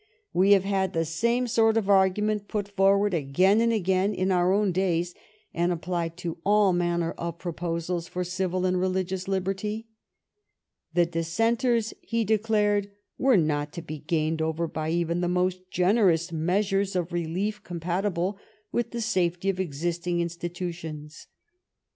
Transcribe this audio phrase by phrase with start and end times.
[0.33, 4.51] We have had the same sort of argument put forward again and again in our
[4.51, 5.13] own days,
[5.53, 9.89] and applied to all manner of proposals for civil and religious liberty.
[10.95, 16.31] The Dissenters, he declared, were not to be gained over by even the most generous
[16.31, 18.37] measures of relief com patible
[18.71, 21.27] with the safety of existing institutions.